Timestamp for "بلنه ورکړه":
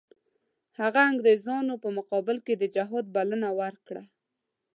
3.15-4.03